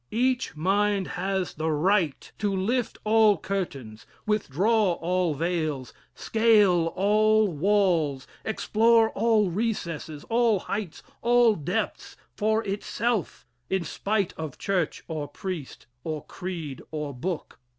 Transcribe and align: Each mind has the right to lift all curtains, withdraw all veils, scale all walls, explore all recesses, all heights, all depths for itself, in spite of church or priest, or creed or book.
Each 0.13 0.55
mind 0.55 1.09
has 1.09 1.53
the 1.53 1.69
right 1.69 2.31
to 2.39 2.51
lift 2.51 2.97
all 3.03 3.37
curtains, 3.37 4.07
withdraw 4.25 4.93
all 4.93 5.35
veils, 5.35 5.93
scale 6.15 6.87
all 6.95 7.47
walls, 7.49 8.25
explore 8.43 9.11
all 9.11 9.51
recesses, 9.51 10.23
all 10.23 10.57
heights, 10.61 11.03
all 11.21 11.53
depths 11.53 12.17
for 12.35 12.63
itself, 12.63 13.45
in 13.69 13.83
spite 13.83 14.33
of 14.39 14.57
church 14.57 15.03
or 15.07 15.27
priest, 15.27 15.85
or 16.03 16.25
creed 16.25 16.81
or 16.89 17.13
book. 17.13 17.59